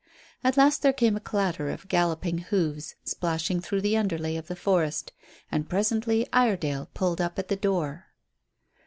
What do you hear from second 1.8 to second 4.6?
galloping hoofs splashing through the underlay of the